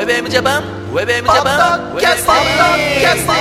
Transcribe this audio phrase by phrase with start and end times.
[0.00, 3.32] ェブエムジャパンウェブエムジャパンキャストキャスト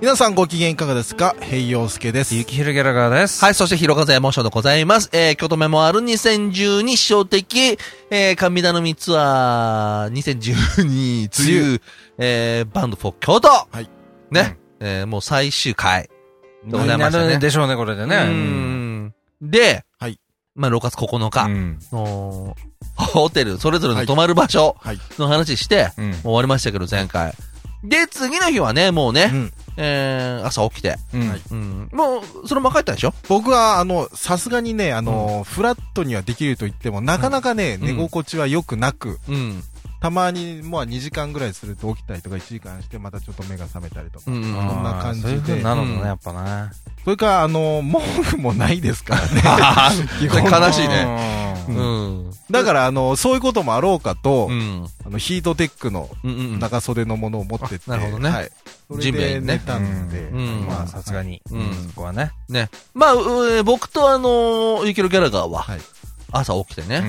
[0.00, 1.34] 皆さんご機嫌いかがですか？
[1.40, 2.36] 平洋介です。
[2.36, 3.42] ゆきひろギャラガーです。
[3.44, 5.08] はい、そして、ひろかぜエモーションでございます。
[5.12, 7.76] えー、京都メモある2012師匠的、
[8.10, 11.80] えー、神頼みツアー2012つゆ、
[12.18, 13.88] えー、バンドフォー京都はい。
[14.30, 16.08] ね、えー、もう最終回
[16.64, 18.24] でございなましたねるでしょうね、これでうね。
[18.24, 19.14] ん。
[19.40, 20.18] で、はい。
[20.54, 21.78] まあ、6月9日うん。
[21.92, 22.56] の、
[22.96, 24.98] ホテル、それぞれの泊まる場所はい。
[25.18, 27.32] の話して、うんもう終わりましたけど、前回。
[27.84, 29.52] で、次の日はね、もうね、うん。
[29.78, 33.12] えー、朝起きて、うんもう、そのまま帰ったでしょ？
[33.28, 39.62] 僕は、あの、さすがにね、あの、フラットにはできると言っても、なかなかね、ん寝心地は良くなく、うん。
[40.00, 44.24] たまに、まあ2時間ぐらいすると起きたりとか、1時間して、またちょっと目が覚めたりとか。
[44.24, 46.70] そんな感じでそういう風になるのうんね、やっぱね。
[47.04, 49.42] それから、あの、毛布もないですからね。
[49.44, 51.56] あ 基本悲しいね。
[51.68, 51.72] う。
[51.72, 52.30] うんん。
[52.50, 54.86] だから、あの、そういうこともあろうかと、うん。
[55.04, 56.08] あの、ヒートテックの。
[56.24, 58.50] 長袖のものを持ってって、あなるほどねはい。
[58.88, 61.42] そ準備はいいねれで寝たんで、うんまあ、さすがに。
[61.50, 61.88] うんうん。
[61.88, 62.32] そこはね。
[62.48, 62.70] ね。
[62.94, 65.80] まあ、僕とあのー、ユキロギャラガーははい、
[66.32, 66.88] 朝起きてう。
[66.88, 66.96] ね。
[66.98, 67.06] うん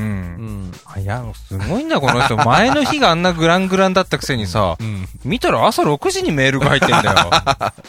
[0.70, 0.72] ん。
[0.86, 2.38] あいや、すごいんだ、この人。
[2.38, 5.08] 前の日があんなグラングランだったくせにさ、うん。
[5.24, 7.04] 見たら朝6時にメールが入ってんだ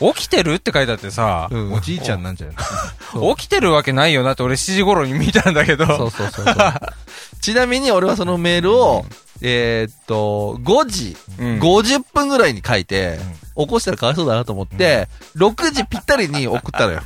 [0.00, 0.12] よ。
[0.14, 2.56] 起きてるって書いてあってさ、うんおじいちゃんなんじゃない
[3.36, 5.86] 起きてるわけないよなって俺7時頃に見たんだけど。
[5.86, 6.54] そうそうそうそう。
[7.40, 9.04] ちなみに俺はそのメールを、
[9.40, 13.18] えーっと、5時うん50分ぐらいに書いて、
[13.56, 17.02] 起こしたらかわいそうだなと思って、6時ぴったりに送ったのよ。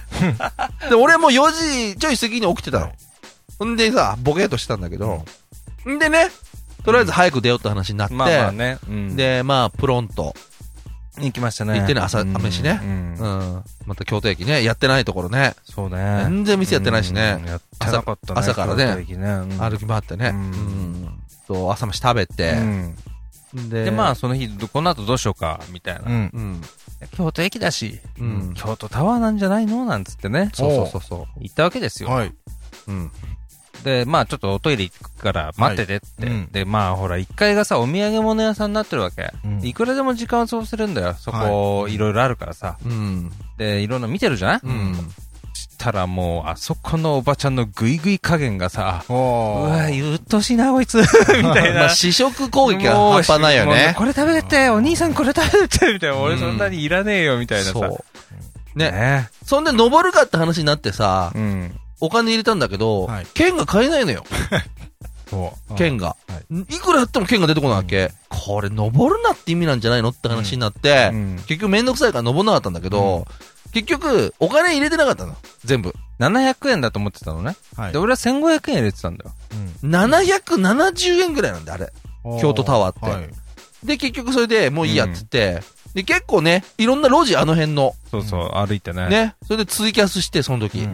[0.89, 2.93] で、俺も4時ちょい過ぎに起きてたの。
[3.63, 5.25] ほんでさ、ボケーっとしてたんだけど、
[5.89, 6.31] んでね、
[6.85, 8.79] とりあえず早く出ようって話になって、まあまあね。
[8.89, 10.35] うん、で、まあ、プロント、
[11.21, 11.79] 行きましたね。
[11.79, 13.27] 行ってね朝うん飯ねうんう
[13.59, 13.63] ん。
[13.87, 16.23] また京都駅ね、やってないところね、そうね。
[16.25, 18.41] 全然店やってないしねうんやってなかったね。
[18.41, 20.41] 朝朝からね京都駅ねうん歩き回ってね、ううん
[21.05, 21.21] ん。
[21.47, 22.97] と、朝飯食べて、うん
[23.69, 26.03] で、で、まあ、その日、どこの後どうしようか、みたいな。
[26.07, 26.31] うん。
[26.33, 26.61] うん。
[27.15, 29.85] 京都駅だし、うん京都タワーなんじゃないの？
[29.85, 30.51] なんつってね。
[30.55, 32.09] そうそうそうそ行ったわけですよ。
[32.09, 32.29] はい。
[32.29, 32.35] う。
[32.89, 33.13] うん。
[33.85, 36.27] で、まあ、ちょっとおトイレ行くから待っててって。
[36.27, 39.33] はいうんで、まあ、ほら、1階がさ、お土産物屋さんになってるわけ。
[39.45, 41.15] うんいくらでも時間を潰せるんだよ。
[41.15, 42.79] そこ、いろいろあるからさ。
[42.85, 43.31] うん。
[43.59, 45.13] で、いろんな見てるじゃない、うん。
[45.55, 51.43] したらもう、あそこのおばちゃんのグイグイ加減がさ、うおわ、うっとうしいな、こいつ、 みたい
[51.75, 51.81] な。
[51.81, 53.95] まあ、試食攻撃が半端ないよね。
[53.97, 56.17] これ食べてって、お兄さんこれ食べてって、みたいな。
[56.17, 57.73] 俺うんそんなにいらねえよ、みたいなさ。
[57.73, 58.79] そう。
[58.79, 58.91] ね。
[58.91, 59.29] ね。
[59.45, 61.75] そんで、登るかって話になってさう、ん。
[62.03, 64.25] お金入れたんだけどはい、券が買えないのよ。
[65.31, 65.75] そう。
[65.77, 66.09] 券が。
[66.09, 66.17] は
[66.51, 68.13] いくらやっても券が出てこないわけ？
[68.29, 73.27] これ、登るなって意味なんじゃないのって話になってう、ん結局めんどくさいから登んなかったんだけど、
[73.73, 75.35] 結局、お金入れてなかったの。
[75.65, 75.95] 全部。
[76.21, 77.57] 700円だと思ってたのね。
[77.75, 77.99] はいで、。
[77.99, 79.31] 俺は1500円入れてたんだよ。
[79.85, 81.93] 770円ぐらいなんだ、あれ。
[82.41, 83.31] 京都タワーってはい。
[83.87, 85.63] で、結局それでもういいやっつって、
[85.95, 89.09] で、結構ね、いろんな路地あの辺の、そうそう、歩いてね。。
[89.09, 90.81] ね、それでツイキャスして、その時。
[90.81, 90.89] う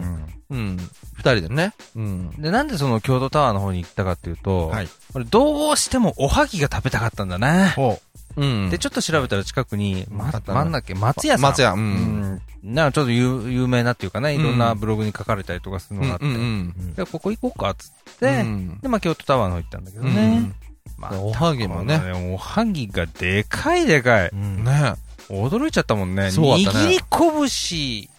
[0.51, 0.77] うんん。
[1.15, 1.73] 二人でね。
[1.95, 2.29] うん。
[2.41, 4.89] で、なんでその京都タワーの方に行ったかっていうと、はい。
[5.13, 7.73] 俺どうしてもおはぎが食べたかったんだね。
[7.75, 7.99] ほ
[8.35, 8.69] うん。
[8.69, 11.41] で、ちょっと調べたら近くに、まななんだっけ、松屋さん。
[11.49, 11.77] 松屋、う。
[11.77, 12.41] うんん。
[12.63, 16.25] なんかちょっと有有名なっていうかね、いろんなブログに書かれたりとかするのがあって。
[16.25, 16.93] うんうん。
[16.95, 18.79] で、ここ行こうか、っつっうて、ん。
[18.79, 20.51] で、まあ京都タワーの方行ったんだけどうね
[20.97, 21.01] ん。
[21.01, 22.01] まおはぎもね
[22.33, 24.29] おはぎがでかいでかい。
[24.29, 24.63] うん。
[24.63, 24.95] ね
[25.29, 26.23] 驚いちゃったもんね。
[26.23, 26.99] ね握り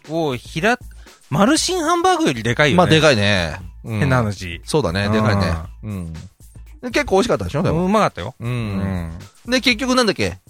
[0.09, 0.79] 拳をひら、
[1.29, 2.77] マルシンハンバーグよりでかいよね。
[2.77, 3.57] まあ、でかいね。
[3.85, 4.61] うん変な話。
[4.65, 5.53] そうだね、でかいね。
[5.83, 6.13] うん。
[6.13, 7.89] で結構美味しかったでしょでうも。
[7.89, 8.35] まかったよ。
[8.39, 8.47] う。
[8.47, 9.19] うんん。
[9.47, 10.29] で、結局なんだっけ？
[10.29, 10.41] ん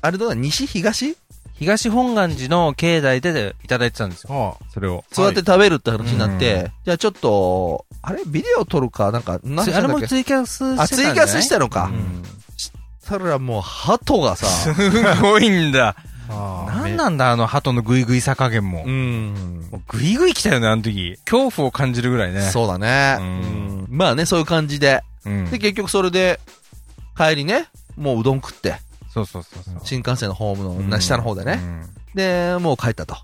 [0.00, 0.34] あれどうだ？
[0.34, 1.16] 西東？
[1.60, 4.34] 東本願寺の境内でいただいてたんですよ。
[4.34, 5.04] はそれを。
[5.12, 10.88] そうやって食べるって話になっうて、じゃあちょっと、あれビデオ撮るかなんか、何つあれもツイキャスしてたんじゃあ、ない？
[10.88, 11.94] ツイキャスしたのかう。
[11.94, 12.22] ん
[12.56, 12.72] そし
[13.06, 14.72] たらもう、鳩がさ、す
[15.20, 15.96] ごいんだ。
[16.32, 18.90] あなんなんだ、あの鳩のグイグイさ加減もう。
[18.90, 19.68] ん。
[19.70, 21.18] もうグイグイ来たよね、あの時。
[21.26, 22.40] 恐怖を感じるぐらいね。
[22.40, 23.16] そうだね。
[23.18, 23.28] うんう
[23.82, 25.02] んまあね、そういう感じで。
[25.26, 26.40] うんで、結局それで、
[27.18, 27.66] 帰りね、
[27.98, 28.76] もううどん食って、
[29.12, 29.74] そうそうそうそう。
[29.84, 31.60] 新幹線のホームうんの下の方でね。
[32.14, 33.16] で、もう帰ったと。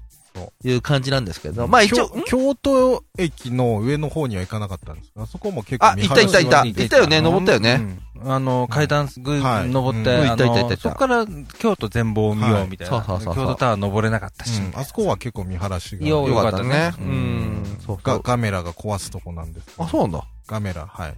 [0.63, 5.23] いう感じなんですけど、まあ一応、京京都駅の上の方には行かなかったんですか？
[5.23, 6.65] あそこも結構あ、行った行った行った。
[6.67, 7.79] 行ったよね、登ったよね。
[7.81, 11.27] うんあの、階段すぐはい登って、行った行った行ったの、そこから
[11.59, 12.97] 京都全貌を見ようみたいな。
[12.97, 14.61] はいそうそうそう京都タワー登れなかったし。
[14.61, 16.07] うんあそこは結構見晴らしが。
[16.07, 16.93] よよかったね。
[16.99, 17.79] うん。
[17.87, 19.69] そうガガメラが壊すとこなんです。
[19.79, 20.25] あ、そうなんだ。
[20.47, 21.15] ガメラ、はい。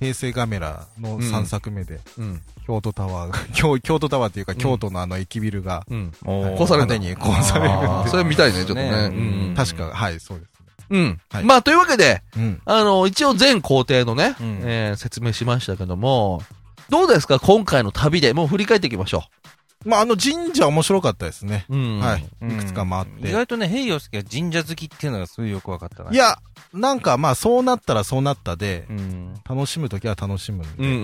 [0.00, 2.42] 平成ガメラの3作目で、うん。
[2.68, 6.12] 京都タワーが、 京京都タワーっていうか、京都のあの駅ビルが、うん。
[6.22, 8.90] 壊された派手に壊されるあー それ見たいね、ちょっとね。
[8.90, 9.54] ねうん。
[9.56, 10.66] 確か、はい、そうですね。
[10.90, 11.20] うん。
[11.30, 12.60] はいまあ、というわけで、うん。
[12.66, 16.42] あの、一応全工程のね、うんえー説明しましたけども、
[16.90, 18.34] どうですか今回の旅で？
[18.34, 19.24] もう振り返っていきましょ
[19.84, 21.64] まあ、あの神社面白かったですね。
[21.68, 21.76] う。
[21.76, 22.00] うん。
[22.00, 22.28] はい。
[22.42, 23.28] うんいくつか回って。
[23.28, 26.10] 意外とね、平洋介が神社好きっていうのがすごいよくわかったな。
[26.10, 26.38] い、や、
[26.72, 29.34] なんかまあ、そうなったらそうなったで、うん。
[29.48, 30.68] 楽しむときは楽しむんで。
[30.78, 30.96] うんうんう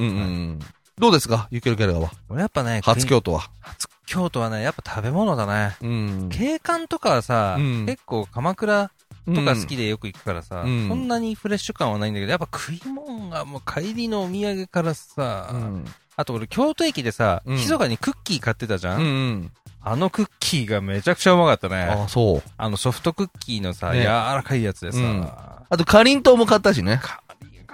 [0.55, 0.59] ん。
[0.97, 1.49] どうですか？
[1.51, 2.13] ゆけるキャラは。
[2.29, 3.51] 俺やっぱね、初京都は。
[3.61, 5.77] 初京都はね、やっぱ食べ物だね。
[5.83, 6.29] うん。
[6.31, 8.91] 景観とかはさ、うん結構鎌倉
[9.27, 15.85] とか好きでよく行くからさ、うんそんなにフレッシュ感はないんだけど、やっぱ食い物がもう帰りのお土産からさ、うん。
[16.17, 19.51] あと俺京都駅でさ、うん密かにクッキー買ってたじゃん、うんうん。
[19.81, 21.83] あのクッキーがめちゃくちゃうまかったね。
[21.83, 22.43] ああ、そう。
[22.57, 25.29] あのソフトクッキーのさ、ね柔らかいやつでさ、うん
[25.71, 27.01] あと、かりんとうも買ったしね。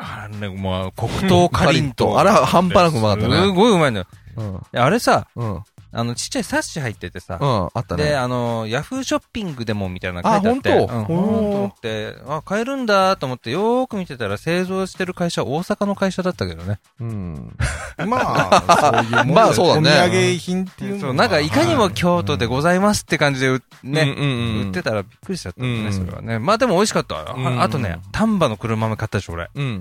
[0.02, 2.16] あれね、もう黒糖かりんとう。
[2.16, 3.36] あれは半端なくうまかったね。
[3.42, 4.06] すごいうまいんだよ。
[4.36, 4.62] うん。
[4.72, 5.62] であれさ、うん。
[5.92, 6.00] うん。
[6.00, 8.14] あの、ちっちゃい冊子入っててさ、あったで、ね。
[8.14, 10.72] あの、ヤフーショッピングでもみたいなの書いてあって。
[10.72, 10.94] あ本当？
[10.94, 16.80] うん、ほんと思って、あ、買えるんだと思って、よーく見てたら製造してる会社、大阪の会社だったけどね。
[17.00, 17.56] うん。
[18.06, 26.38] まあ、そういうもんでまあそうだねお土産品っていうそう、なんかいかにも京都でございますって感じでう、ね、うんうんうん売ってたらびっくりしちゃったんだね、うんそれはね。
[26.38, 29.50] まあでも美味しかったああとね、丹波の車豆買ったでしょ、俺。
[29.54, 29.80] うん。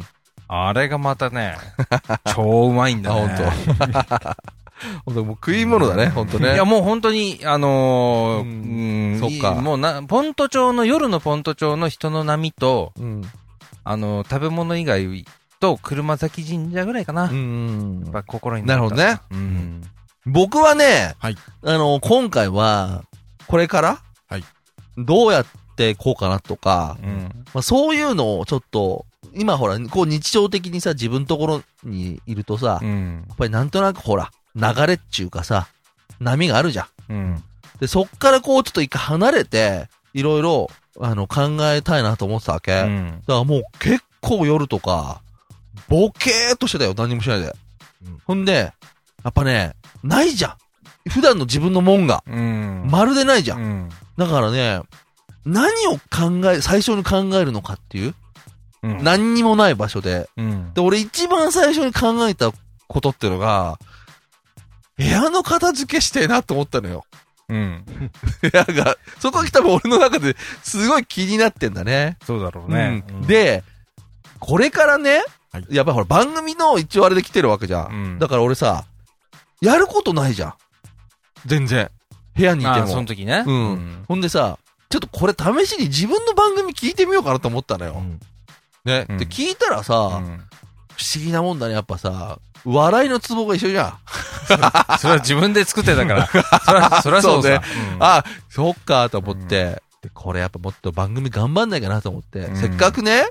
[0.51, 1.57] あれがまたね、
[2.33, 3.35] 超うまいんだね。
[3.94, 4.35] あ
[5.05, 6.53] 本当もう食い物だね、本当ね。
[6.53, 13.21] いや、もう本当に、あのーうんうんそっかもうな、ポント町の、夜のポント町の人の波と、うん。
[13.83, 15.25] あのー食べ物以外
[15.59, 17.23] と、車崎神社ぐらいかな。
[17.25, 18.11] うやんっ。
[18.11, 19.19] ぱ心になるほどね。
[19.31, 19.81] うん。
[20.25, 23.03] 僕はね、はいあの、今回は、
[23.47, 23.99] これから、
[24.29, 24.43] はい
[24.97, 25.45] どうやっ
[25.77, 27.29] てこうかなとか、うん。
[27.53, 29.05] まあ、そういうのをちょっと、
[29.35, 33.25] 今ほら、こう日常的にさ、自分のところにいるとさ、やっうん。
[33.37, 35.68] ぱりなんとなくほら、流れっちゅうかさ、
[36.19, 36.88] 波があるじゃん。
[37.10, 37.44] うん。
[37.80, 40.69] で、そっからこうちょっと一回離れて、いろいろ、
[41.00, 42.72] あの、考えたいなと思ってたわけ。
[42.74, 43.24] だかうん。
[43.28, 45.22] らもう結構夜とか、
[45.88, 47.56] ボケーっとしてたよ、何もしないで。
[48.06, 48.74] うんほんで、
[49.24, 49.74] やっぱね、
[50.04, 51.10] ないじゃん。
[51.10, 52.24] 普段の自分のもんが。
[52.28, 52.88] うん。
[52.90, 53.60] まるでないじゃん。
[53.60, 53.90] うん。
[54.18, 54.81] だからね、
[55.46, 58.13] 何を考え、最初に考えるのかっていう、
[58.84, 59.04] うん。
[59.04, 60.30] 何にもない場所で。
[60.38, 60.74] うん。
[60.74, 62.51] で、俺一番最初に考えた
[62.88, 63.80] ことっていうのが、
[65.00, 67.06] 部屋の片付けしてえなと思ったのよ。
[67.48, 67.86] うん。
[68.42, 68.98] 部屋が。
[69.19, 72.18] そこが多分俺の中ですごい気になってんだね。
[72.25, 73.04] そうだろうね。
[73.10, 73.63] うんで、
[74.40, 77.92] これからね、はいやっぱりほら番組の一応あれで来てるわけじゃん。
[77.92, 78.86] うんだから俺さ、
[79.62, 80.54] やることないじゃん。
[81.46, 81.90] 全然。
[82.36, 83.07] 部屋にいてあ、そのも。
[83.07, 83.44] 時ね。
[83.48, 84.60] うんほんでさ、
[84.90, 87.96] ちょっとこれ試しに自分の番組聞いてみようかなと思ったのよ。
[87.98, 88.19] うん
[88.84, 89.06] ね。
[89.10, 90.42] うんで、聞いたらさ、うん
[90.96, 93.98] 不思議なもんだね、やっぱさ、笑いのツボが一緒じゃん。
[95.00, 96.28] それは自分で作ってたから。
[96.28, 97.50] それは、それはそうさ。
[97.50, 103.28] うんあ、そっかと思って、で、これやっぱもっと番組頑張んなきゃなと思って、うんせっかくね、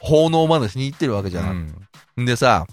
[0.00, 1.42] 奉納までしに行ってるわけじゃ。
[1.42, 1.74] うん
[2.18, 2.22] ん。
[2.22, 2.66] んでさ、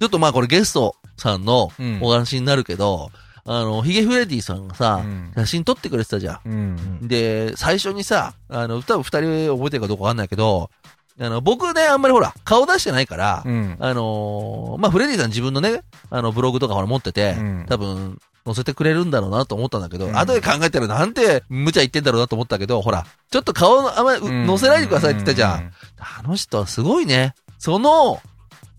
[0.00, 3.10] ちょっとまあこれゲストさんのうんお話になるけど、
[3.48, 6.74] あの、ヒゲフレディさんがさ、うん写真撮ってくれてたじゃうん。
[7.02, 7.08] ん。
[7.08, 10.70] で、最初にさ、あの、多分二人覚えてるかどうかわかんないけど、
[11.18, 13.76] あの、僕ね、あんまりほら、顔出してないから、うん。
[13.80, 25.72] あのーまあ、フレディさん自分のね、あの、ブログとかほら持ってて、うん多分、載せてくれるんだろうなと思ったんだけど、うん後で考えたらなんて無茶言ってんだろうなと思ったけど、ほら、ちょっと顔のあんまりう載せないでくださいって言ったじゃん。。
[25.98, 27.34] あの人はすごいね。
[27.58, 28.20] その、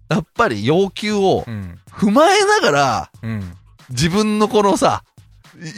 [0.09, 1.79] やっぱり要求をうん。
[1.91, 3.57] 踏まえながら、うん。
[3.89, 5.03] 自分のこのさ、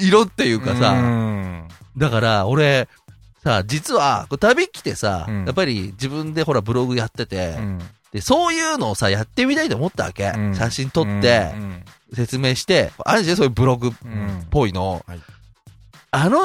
[0.01, 1.67] い色っていうかさ、うん。
[1.97, 2.87] だから俺、
[3.49, 5.45] さ、実は、こう旅来てさ、うん。
[5.45, 7.79] やっぱり自分でほらブログやってて、うん。
[8.11, 10.27] で、そういうのをさ、やってみたいと思ったわけ。
[10.35, 10.55] うん。
[10.55, 11.83] 写真撮って、うん。
[12.13, 14.47] 説明して、あるじゃん、そういうブログっうん。
[14.51, 15.03] ぽいの。
[15.07, 15.19] はい。
[16.11, 16.41] あの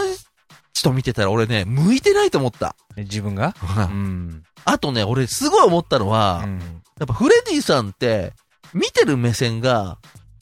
[0.72, 2.74] 人見てたら俺ね、向いてないと思った。
[2.96, 3.54] え自分が？
[3.90, 4.42] うん。
[4.64, 6.58] あとね、俺すごい思ったのは、うん。
[6.98, 8.32] やっぱフレディさんって、
[8.72, 9.98] 見てる目線が、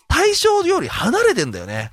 [0.09, 1.91] 対象より離れてんだよね。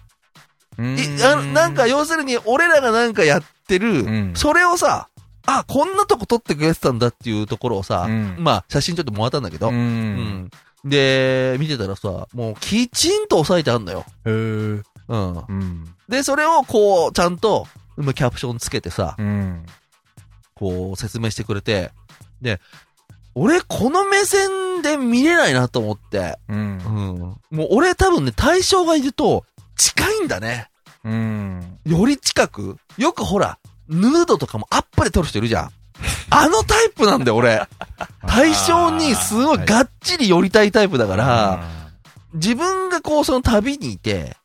[0.78, 5.08] いあのなんか、要するに、俺らがなんかやってる、うんそれをさ、
[5.46, 9.72] あ、こんなとこ撮ってくれてたんだっていうところをさ、うんまあ、写真ちょっともらったんだけど、う。
[9.72, 10.50] うんん。
[10.86, 14.06] で、見てたらさ、もうきちんと押さえてあんだよ。
[14.26, 15.38] へーうん。
[15.38, 15.96] うん。
[16.08, 19.66] で、それをこう、ちゃんと、まあキャプションつけてさ、うん。
[20.56, 21.92] こう、説明してくれて、
[22.42, 22.60] で、
[23.36, 26.54] 俺、この目線で見れないなと思って、う。
[26.54, 27.20] うんん。
[27.52, 29.46] もう俺多分ね、対象がいると、
[29.76, 30.69] 近いんだね。
[31.04, 31.80] うん。
[31.86, 32.78] より近く。
[32.98, 35.70] よくほら、ヌードとかもアップで撮る人いるじゃん。
[36.30, 37.68] あのタイプなんだよ、俺。
[38.28, 41.64] 対象にすごいがっちり寄りたいタイプだから、
[42.34, 44.38] 自分がこうその旅にいて、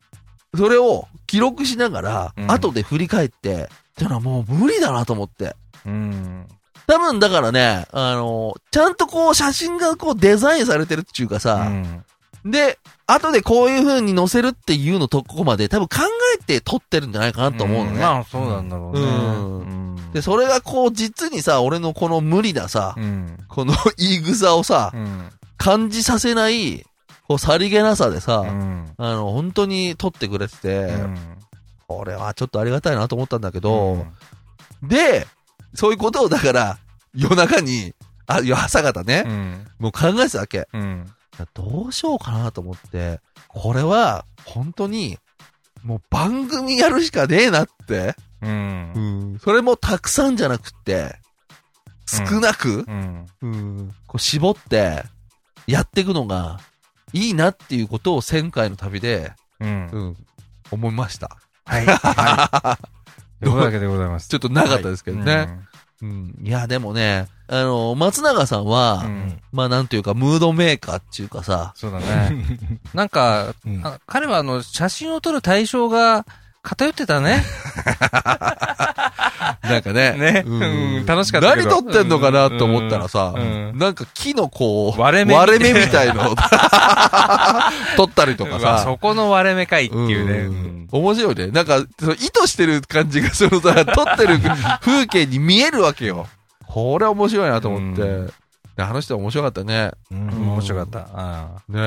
[0.57, 5.55] それを記録しながら、うん後で振り返って、ってのはもう無理だなと思って。
[5.87, 6.47] うん。
[6.87, 12.05] 多分だからね、あの、ちゃんとこう写真がこうデザインされてるっていうかうさ、ん。
[12.45, 15.97] で、後でこういう風に載せるっていうのとこまで多分考
[16.35, 18.01] えて撮ってるんじゃないかなと思うのね。
[18.01, 19.01] まあ、そうなんだろうね。
[19.01, 23.37] うんうんで、それがこう実にさ、俺のこの無理なさ、うん。
[23.49, 25.29] この言い草をさ、うん。
[25.57, 26.87] 感じさせない、
[27.27, 28.87] こうさりげなさでさ、うん。
[28.97, 31.35] あの、本当に撮ってくれてて、うん
[31.87, 34.07] これはちょっとありがたいなと思ったんだけど、
[34.83, 35.27] で、
[35.75, 36.79] そういうことをだから、
[37.15, 37.95] 夜中に、
[38.27, 39.67] あ、朝方ね、うん。
[39.79, 40.67] もう考えてたわけ。
[40.73, 41.07] うん。
[41.53, 45.19] どうしようかなと思って、これは、本当に、
[45.85, 48.17] もう番組やるしかねえなって。
[48.41, 48.93] うん。
[48.95, 49.01] う
[49.37, 49.39] ん。
[49.39, 51.17] それもたくさんじゃなくって、
[52.07, 53.27] 少なく、うん。
[53.43, 55.05] うん、こう絞って、
[55.67, 56.61] やっていくのが、
[57.13, 59.99] いいなっていうことを1000回の旅で、うんう。
[59.99, 60.17] ん、
[60.71, 61.37] 思いました。
[61.67, 61.87] はい。
[61.87, 62.79] は
[63.41, 63.41] い。
[63.45, 64.29] ということだけでございます。
[64.29, 65.47] ちょっとなかったですけどね。
[65.49, 65.69] うん。
[66.43, 69.13] いや、でもね、あの、松永さんは、うん。
[69.13, 69.41] うん。
[69.53, 72.59] まあなんていうか、ムードメーカーっていうかさ、そうだね。
[72.95, 76.27] なんか、うんあ彼はあの、写真を撮る対象が
[76.65, 77.45] 偏ってたね。
[79.63, 80.13] なんかね。
[80.13, 83.35] ねうん楽しかった何撮ってんのかなと思ったらさ、
[83.75, 86.35] なんか木のこう、割れ目割れ目みたいのを
[87.97, 88.81] 撮ったりとかさ。
[88.85, 90.89] そこの割れ目かいっていうね。
[90.91, 91.49] 面白いね。
[91.49, 94.39] なんか、その意図してる感じが、そのさ、撮ってる
[94.81, 96.27] 風景に見えるわけよ。
[96.67, 98.33] これ面白いなと思って。
[98.77, 99.93] あの人面白かったね。
[100.11, 101.09] うん面白かった。
[101.15, 101.81] あね、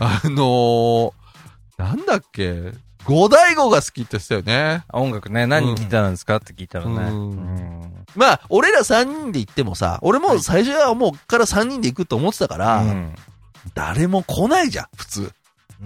[0.00, 1.12] あのー、
[1.78, 2.72] なんだっけ、
[3.06, 4.84] 五大悟が好きって言ってたよね。
[4.92, 6.92] 音楽ね、何ギターなんですかって聞いたらね。
[6.92, 13.14] うんうんまあ、俺ら三人で行ってもさ、俺も最初はもうから三人で行くと思ってたから、うん
[13.74, 15.32] 誰も来ないじゃん、普通。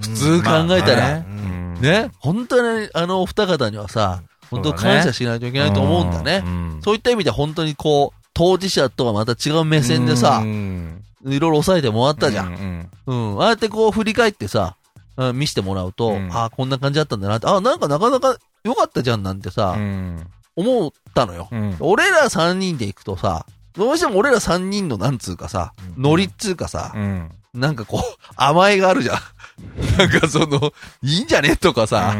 [0.00, 1.14] 普普通考えたら。
[1.20, 2.10] ねうんね。
[2.18, 6.42] 本当に、あのお二方にはさ、本当感謝しないといけないと思うんだね。
[6.44, 12.42] うんそういった意味で本当にこう、当事者とはまた違う目線でさう、んいろいろ抑えてもらったじゃ。
[12.42, 13.40] うんんうん。
[13.42, 14.76] ああやってこう振り返ってさ、
[15.18, 16.32] うん見してもらうと、うん。
[16.32, 20.26] ああ、こんな感じだったんだなって、ああ、なんかなかなか良かったじゃんなんてさ、うん。
[20.56, 21.48] 思ったのよ。
[21.52, 21.76] うん。
[21.80, 23.44] 俺ら三人で行くとさ、
[23.75, 26.02] どうしても俺ら三人のなんつうかさ、うん。
[26.02, 27.30] ノリっつうかさう、ん。
[27.54, 28.02] なんかこう、
[28.37, 29.18] 甘えがあるじゃん。
[29.98, 30.72] なんかその、
[31.02, 32.14] いいんじゃねとかさ、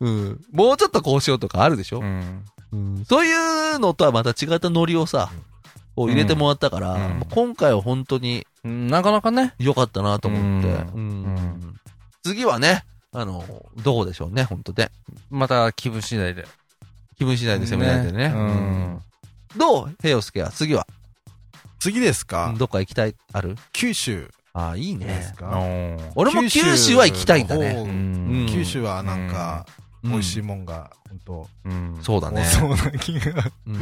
[0.00, 0.40] うん。
[0.52, 1.98] もうちょっとこうしようとかあるでしょ？
[2.00, 2.44] う、ん。
[2.72, 3.32] うん、そうい
[3.74, 5.30] うのとはまた違ったノリをさ、
[5.96, 7.26] こう入れてもらったから、うん。
[7.30, 8.86] 今回は本当にうん。
[8.88, 9.54] なかなかね。
[9.58, 10.84] 良かったなと思って、うん。
[10.94, 11.80] うん
[12.26, 13.44] 次はね、あの、
[13.76, 14.90] どうでしょうね、本当ね。
[15.30, 16.44] また気分次第で。
[17.16, 18.32] 気分次第で攻めないでね。
[18.34, 18.46] ううん。
[18.94, 19.02] ん。
[19.56, 20.50] どうヘヨスケは？
[20.50, 20.88] 次は、
[21.78, 22.52] 次ですか？
[22.58, 23.56] どっか行きたい、ある？
[23.72, 24.28] 九州。
[24.52, 25.32] ああ、いいね。
[26.16, 28.48] 俺も九州は行きたいんだね。
[28.50, 32.44] 九州はなんか、うん美味しいもんが、本当うんそうだね。
[32.44, 33.80] そうな気がしうん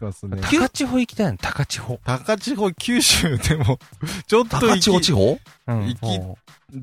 [0.00, 0.40] ますね。
[0.42, 2.00] 高千穂行きたいの、高千穂。
[2.04, 3.78] 高千穂、九州でも、
[4.26, 5.38] ちょっと高千穂行き地方？
[5.68, 6.38] うん行き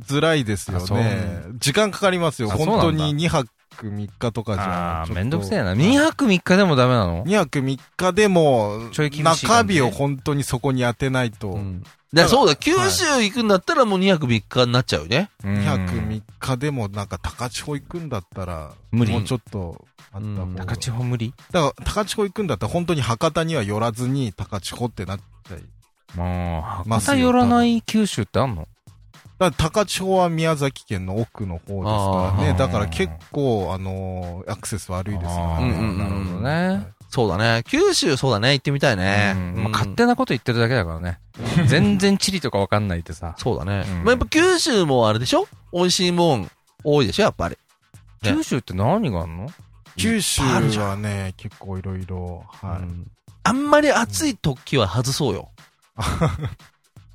[0.08, 1.44] づらいですよあそうね。
[1.60, 2.50] 時間かかりますよ。
[2.51, 3.50] あそうなんだ本当に2泊
[3.84, 5.04] 3日とかじゃ。
[5.04, 5.74] あめんどくせえな。
[5.74, 11.84] 2泊3日でもダメなの？2泊3日でも、中日を本当にそこに当てないと、うん。
[12.24, 15.29] だそうだ、九州行くんだったらもう2泊3日になっちゃうよね。
[15.43, 20.65] 2 2泊3日でもなんか高千穂行くんだったら、無理もうちょっとあった方うんが。
[20.65, 21.34] 高千穂無理？
[21.51, 25.63] だから高千穂行くんだったら本当に博多には寄らずに高千穂ってなっちゃい。
[26.17, 28.67] まあ、博多寄らない九州ってあんの？
[29.38, 31.67] だから高千穂は宮崎県の奥の方です
[32.38, 32.57] からね。
[32.57, 35.98] だから結構、あのーアクセス悪いですよね。
[35.98, 36.88] なるほどね。
[37.15, 37.63] そうだね。
[37.65, 39.31] 九州そうだね、行ってみたいね。
[39.36, 41.19] うんまあ、うん勝手なこと言ってるだけだからね。
[41.67, 43.36] 全然地理とかわかんないってさ。
[43.38, 43.86] そうだね。
[43.88, 45.48] うんまあ、やっぱ九州もあれでしょ？
[45.72, 46.51] 美味しいもん
[46.84, 47.57] 多いでしょやっぱり。
[48.22, 49.50] ね九州って何があんの？
[49.95, 52.79] 九州はね、結構いろいろ、はい。
[52.79, 53.07] うん
[53.48, 55.51] あんまり暑い時は外そうよ。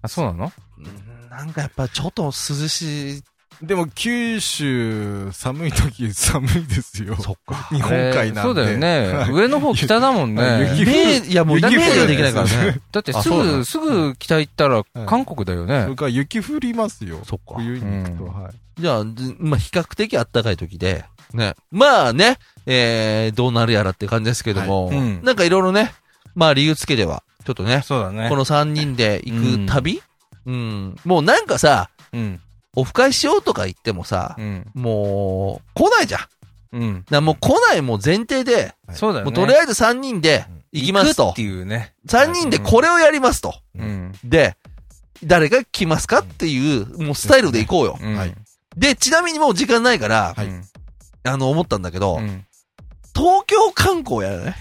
[0.01, 0.53] あ、そうなの？
[0.79, 3.23] うんなんかやっぱちょっと涼しい。
[3.63, 7.15] でも九州、寒い時寒いですよ。
[7.17, 7.69] そっか。
[7.71, 8.41] 日本海なんで。
[8.43, 9.27] そうだよね。
[9.31, 10.75] 上の方北だもんね。
[10.79, 12.81] 雪いやもうイメージができないからね。
[12.91, 15.95] だってすぐ、すぐ北行ったら韓国だよねそれ。
[15.95, 17.21] から雪降りますよ。
[17.25, 17.57] そっか。
[17.57, 18.53] 冬に行くと、うんはい。
[18.81, 21.55] じゃあ、ずまあ、比較的暖かい時で、ね。
[21.71, 25.93] まあね、えー、どうなるやらって感じですけども、はいうんなんかいろいろね、
[26.35, 30.03] まあ理由つけでは、ちょっとね、そうだねこの3人で行く旅、
[30.47, 32.41] うん、もうなんかさ、うん。
[32.77, 34.67] オフ会しようとか言ってもさ、うん。
[34.75, 36.21] もう、来ないじゃん。
[36.21, 36.31] だか
[36.73, 37.05] うん。
[37.11, 39.31] らもう来ないもう前提で、そうだよね。
[39.31, 41.43] もうとりあえず3人で行きますと行くって。
[41.43, 41.95] いうね。
[42.07, 43.55] 3人でこれをやりますと。
[43.77, 44.13] うん。
[44.25, 44.57] で、
[45.25, 47.99] 誰が来ますかっていう、もうスタイルで行こうよ。
[48.01, 48.35] うんはい
[48.77, 50.63] で、ちなみにもう時間ないから、はいうん
[51.25, 52.47] あの、思ったんだけど、うん
[53.13, 54.55] 東京観光やらない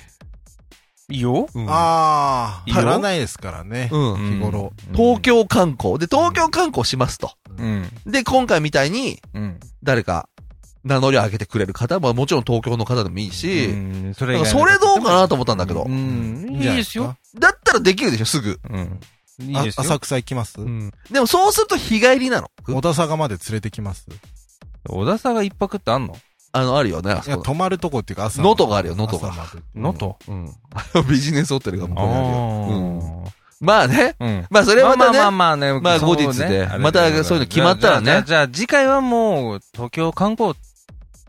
[1.09, 1.47] いいよ。
[1.53, 3.89] うんああ、足らないですからね。
[3.91, 4.33] うん。
[4.33, 4.73] 日頃。
[4.93, 5.97] 東京観光。
[5.97, 7.31] で、東京観光しますと。
[7.57, 7.89] うん。
[8.05, 9.59] で、今回みたいに、うん。
[9.83, 10.29] 誰か、
[10.83, 13.75] 名乗りを上げてくれる方ももちろん東京の方でもいいし、う
[14.09, 16.47] んそれそれどうかなと思ったんだけどう、ん。
[16.51, 17.17] いいですよ。。
[17.37, 18.59] だったらできるでしょ、すぐ。
[18.69, 18.99] うん。
[19.41, 19.81] いいあですよ。
[19.83, 20.57] 浅草行きます？
[21.11, 22.49] でもそうすると日帰りなの。
[22.65, 24.07] 小田坂まで連れてきます？
[24.87, 26.15] 小田さが一泊ってあんの？
[26.51, 27.37] あの、あるよね、あいや。
[27.37, 28.41] 泊まるとこっていうか朝。
[28.41, 31.07] 能登があるよ能登が朝まで能登うん。
[31.07, 32.33] ビジネスホテルが向こうにあるよ。
[32.33, 32.79] う
[33.23, 33.29] んあ
[33.61, 34.15] まあね。
[34.19, 34.25] あ。
[34.25, 34.47] うん。
[34.49, 35.79] まあそれはまたね、まあまあまあね。
[35.81, 40.53] まあそうね後日であれまたそういうの決まったらねじゃあじゃあ次回はもう、東京観光。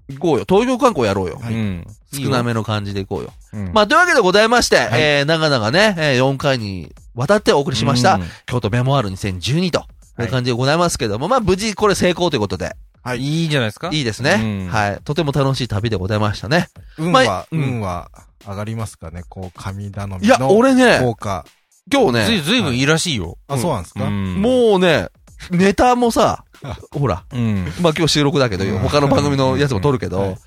[0.09, 0.45] 行こうよ。
[0.49, 1.39] 東京観光やろうよ。
[1.41, 1.87] はいうん。
[2.12, 3.33] 少なめの感じで行こうよ。
[3.53, 3.73] うん。
[3.73, 9.85] まあというわけでございまして、いえー、長々ね、えー、4回にわたってお送りしました、うん京都メモアール2012と。
[10.23, 13.21] いう感じでございますけども、まあ無事これ成功ということで、はい。
[13.21, 14.38] いいじゃないですかいいですね。
[14.42, 15.00] うんはい。
[15.04, 16.69] とても楽しい旅でございましたね。
[16.99, 18.11] 運はまあ、うん運は
[18.47, 19.23] 上がりますかね？
[19.28, 20.21] こう、神頼みの。
[20.23, 21.45] いや、俺ね、効果。
[21.90, 23.38] ずい、今日ね、ずいぶんいいらしいよ。
[23.49, 24.09] あ、そうなんですか？
[24.09, 25.09] んもうね、
[25.50, 26.45] ネタもさ、
[26.92, 27.64] ほら、うん。
[27.80, 30.38] まあ今日収録だけど、うん他の番組のやつも撮るけど、はい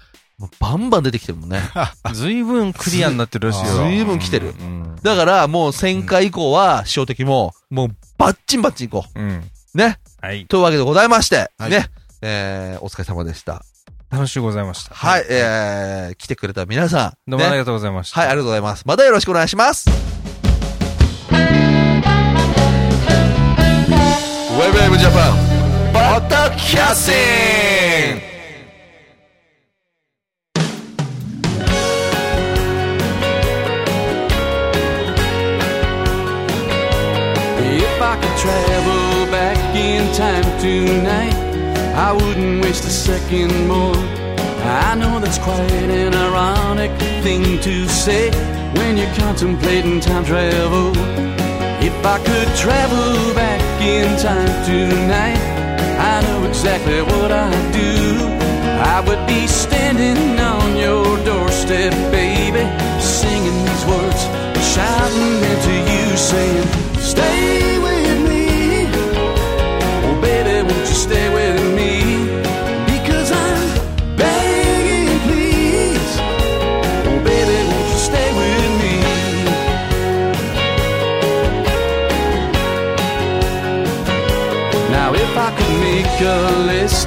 [0.60, 1.62] バンバン出てきてるもんね。
[2.12, 3.86] ずいぶんクリアになってるらしいよ。
[3.86, 4.96] ずいぶん来てるうん。
[5.02, 9.30] だからもう1000回以降は、師匠的も、もうバッチンバッチンいこうん。
[9.76, 9.78] う。
[9.78, 10.00] ね。
[10.22, 10.46] はい。
[10.48, 11.88] というわけでございまして、はいね。
[12.26, 13.66] えー、お疲れ様でした。
[14.10, 14.96] 楽しゅうございました。
[14.96, 17.10] はい、えー、来てくれた皆さん。
[17.10, 18.22] ねどうもありがとうございました。
[18.22, 18.84] はい、ありがとうございます。
[18.86, 19.90] またよろしくお願いします。
[19.90, 28.22] ウェブウェブジャパン、バタキャッシング
[37.76, 41.53] If I could travel back in time tonight,
[41.96, 43.96] I wouldn't waste a second more.
[44.66, 48.32] I know that's quite an ironic thing to say
[48.78, 50.92] when you're contemplating time travel.
[51.86, 55.38] If I could travel back in time tonight,
[56.00, 58.34] I know exactly what I'd do.
[58.96, 62.64] I would be standing on your doorstep, baby,
[63.00, 64.22] singing these words,
[64.74, 68.88] shouting into you, saying, Stay with me.
[70.08, 71.53] Oh, baby, won't you stay with me?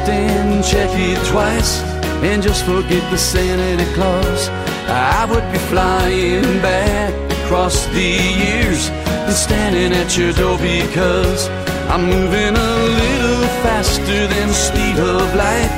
[0.00, 1.82] And check it twice
[2.22, 4.48] and just forget the Santa Claus,
[4.88, 8.10] I would be flying back across the
[8.44, 11.48] years and standing at your door because
[11.90, 15.72] I'm moving a little faster than speed of light.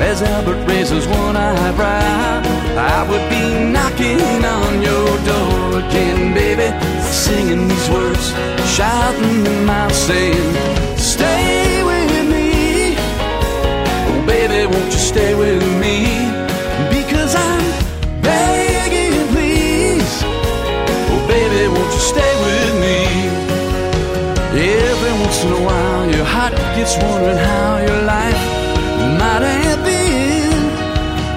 [0.00, 2.40] As Albert raises one eyebrow,
[2.78, 6.68] I would be knocking on your door again, baby,
[7.02, 8.32] singing these words,
[8.74, 10.54] shouting them out, saying,
[26.90, 28.40] gets wondering how your life
[29.18, 30.52] might have been.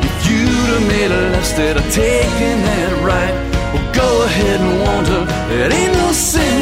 [0.07, 3.35] If you'd have made a left instead of taking that right,
[3.73, 5.21] well, go ahead and wander.
[5.53, 6.52] It ain't no sin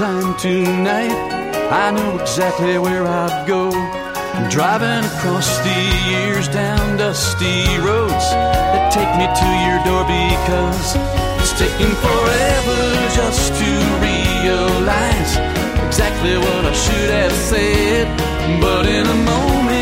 [0.00, 1.12] time tonight,
[1.70, 3.68] I know exactly where I'd go.
[4.48, 8.26] Driving across the years down dusty roads
[8.72, 10.96] that take me to your door because
[11.36, 12.80] it's taking forever
[13.12, 15.32] just to realize
[15.84, 18.06] exactly what I should have said.
[18.58, 19.79] But in a moment,